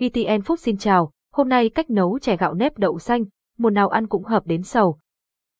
[0.00, 3.24] VTN Food xin chào, hôm nay cách nấu chè gạo nếp đậu xanh,
[3.58, 4.98] mùa nào ăn cũng hợp đến sầu.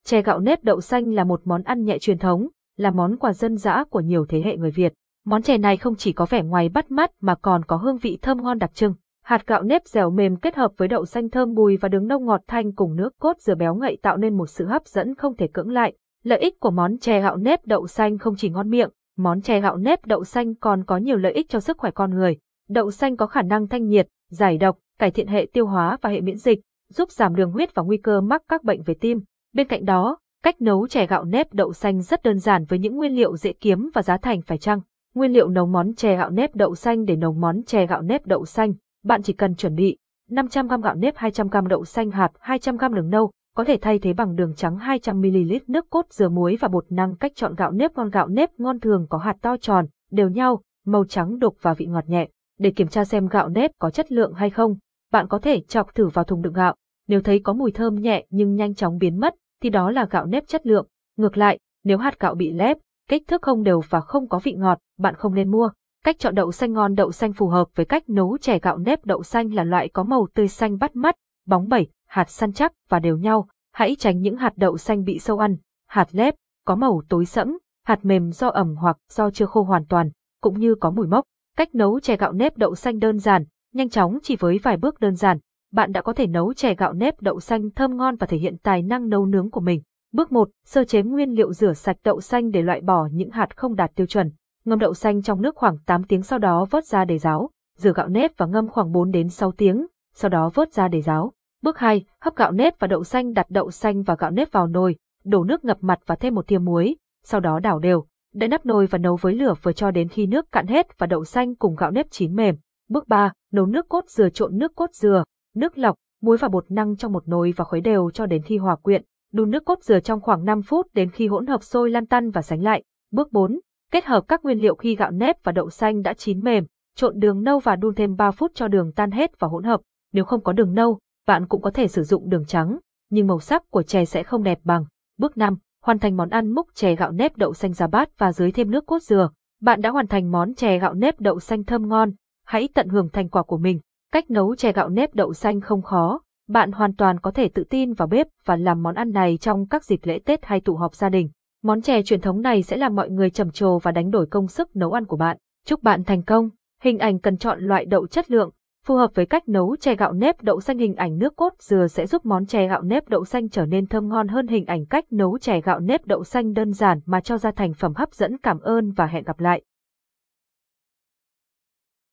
[0.05, 3.33] Chè gạo nếp đậu xanh là một món ăn nhẹ truyền thống, là món quà
[3.33, 4.93] dân dã của nhiều thế hệ người Việt.
[5.25, 8.19] Món chè này không chỉ có vẻ ngoài bắt mắt mà còn có hương vị
[8.23, 8.95] thơm ngon đặc trưng.
[9.25, 12.21] Hạt gạo nếp dẻo mềm kết hợp với đậu xanh thơm bùi và đường nâu
[12.21, 15.37] ngọt thanh cùng nước cốt dừa béo ngậy tạo nên một sự hấp dẫn không
[15.37, 15.95] thể cưỡng lại.
[16.23, 19.61] Lợi ích của món chè gạo nếp đậu xanh không chỉ ngon miệng, món chè
[19.61, 22.37] gạo nếp đậu xanh còn có nhiều lợi ích cho sức khỏe con người.
[22.69, 26.11] Đậu xanh có khả năng thanh nhiệt, giải độc, cải thiện hệ tiêu hóa và
[26.11, 29.21] hệ miễn dịch, giúp giảm đường huyết và nguy cơ mắc các bệnh về tim.
[29.55, 32.97] Bên cạnh đó, cách nấu chè gạo nếp đậu xanh rất đơn giản với những
[32.97, 34.81] nguyên liệu dễ kiếm và giá thành phải chăng.
[35.15, 38.27] Nguyên liệu nấu món chè gạo nếp đậu xanh để nấu món chè gạo nếp
[38.27, 38.73] đậu xanh,
[39.05, 39.97] bạn chỉ cần chuẩn bị
[40.31, 44.37] 500g gạo nếp 200g đậu xanh hạt 200g đường nâu, có thể thay thế bằng
[44.37, 48.11] đường trắng 200ml nước cốt dừa muối và bột năng cách chọn gạo nếp ngon
[48.11, 51.87] gạo nếp ngon thường có hạt to tròn, đều nhau, màu trắng đục và vị
[51.87, 52.29] ngọt nhẹ.
[52.61, 54.77] Để kiểm tra xem gạo nếp có chất lượng hay không,
[55.13, 56.75] bạn có thể chọc thử vào thùng đựng gạo.
[57.09, 60.27] Nếu thấy có mùi thơm nhẹ nhưng nhanh chóng biến mất, thì đó là gạo
[60.27, 60.87] nếp chất lượng.
[61.17, 62.77] Ngược lại, nếu hạt gạo bị lép,
[63.09, 65.71] kích thước không đều và không có vị ngọt, bạn không nên mua.
[66.05, 69.05] Cách chọn đậu xanh ngon đậu xanh phù hợp với cách nấu chè gạo nếp
[69.05, 71.15] đậu xanh là loại có màu tươi xanh bắt mắt,
[71.47, 73.49] bóng bẩy, hạt săn chắc và đều nhau.
[73.73, 75.57] Hãy tránh những hạt đậu xanh bị sâu ăn,
[75.89, 76.35] hạt lép,
[76.67, 80.59] có màu tối sẫm, hạt mềm do ẩm hoặc do chưa khô hoàn toàn, cũng
[80.59, 81.25] như có mùi mốc.
[81.57, 85.01] Cách nấu chè gạo nếp đậu xanh đơn giản, nhanh chóng chỉ với vài bước
[85.01, 85.39] đơn giản,
[85.73, 88.57] bạn đã có thể nấu chè gạo nếp đậu xanh thơm ngon và thể hiện
[88.63, 89.83] tài năng nấu nướng của mình.
[90.13, 90.49] Bước 1.
[90.67, 93.91] Sơ chế nguyên liệu rửa sạch đậu xanh để loại bỏ những hạt không đạt
[93.95, 94.31] tiêu chuẩn.
[94.65, 97.51] Ngâm đậu xanh trong nước khoảng 8 tiếng sau đó vớt ra để ráo.
[97.77, 101.01] Rửa gạo nếp và ngâm khoảng 4 đến 6 tiếng, sau đó vớt ra để
[101.01, 101.33] ráo.
[101.63, 102.05] Bước 2.
[102.21, 105.45] Hấp gạo nếp và đậu xanh đặt đậu xanh và gạo nếp vào nồi, đổ
[105.45, 108.05] nước ngập mặt và thêm một thìa muối, sau đó đảo đều.
[108.35, 111.07] Đậy nắp nồi và nấu với lửa vừa cho đến khi nước cạn hết và
[111.07, 112.55] đậu xanh cùng gạo nếp chín mềm.
[112.89, 113.33] Bước 3.
[113.53, 117.13] Nấu nước cốt dừa trộn nước cốt dừa, nước lọc, muối và bột năng trong
[117.13, 119.05] một nồi và khuấy đều cho đến khi hòa quyện.
[119.33, 122.31] Đun nước cốt dừa trong khoảng 5 phút đến khi hỗn hợp sôi lan tăn
[122.31, 122.83] và sánh lại.
[123.13, 123.61] Bước 4.
[123.93, 126.65] Kết hợp các nguyên liệu khi gạo nếp và đậu xanh đã chín mềm,
[126.97, 129.81] trộn đường nâu và đun thêm 3 phút cho đường tan hết và hỗn hợp.
[130.13, 132.79] Nếu không có đường nâu, bạn cũng có thể sử dụng đường trắng,
[133.11, 134.85] nhưng màu sắc của chè sẽ không đẹp bằng.
[135.19, 135.57] Bước 5.
[135.85, 138.71] Hoàn thành món ăn múc chè gạo nếp đậu xanh ra bát và dưới thêm
[138.71, 139.31] nước cốt dừa.
[139.61, 142.13] Bạn đã hoàn thành món chè gạo nếp đậu xanh thơm ngon.
[142.47, 143.81] Hãy tận hưởng thành quả của mình.
[144.13, 146.21] Cách nấu chè gạo nếp đậu xanh không khó.
[146.49, 149.67] Bạn hoàn toàn có thể tự tin vào bếp và làm món ăn này trong
[149.67, 151.31] các dịp lễ Tết hay tụ họp gia đình.
[151.63, 154.49] Món chè truyền thống này sẽ làm mọi người trầm trồ và đánh đổi công
[154.49, 155.37] sức nấu ăn của bạn.
[155.67, 156.51] Chúc bạn thành công.
[156.83, 158.51] Hình ảnh cần chọn loại đậu chất lượng,
[158.87, 161.87] phù hợp với cách nấu chè gạo nếp, đậu xanh hình ảnh nước cốt dừa
[161.87, 164.87] sẽ giúp món chè gạo nếp đậu xanh trở nên thơm ngon hơn hình ảnh
[164.87, 168.13] cách nấu chè gạo nếp đậu xanh đơn giản mà cho ra thành phẩm hấp
[168.13, 169.63] dẫn cảm ơn và hẹn gặp lại.